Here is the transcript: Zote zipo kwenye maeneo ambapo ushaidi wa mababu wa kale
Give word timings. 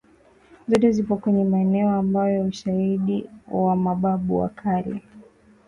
Zote 0.67 0.91
zipo 0.91 1.15
kwenye 1.17 1.43
maeneo 1.43 1.89
ambapo 1.89 2.43
ushaidi 2.43 3.29
wa 3.51 3.75
mababu 3.75 4.37
wa 4.39 4.49
kale 4.49 5.01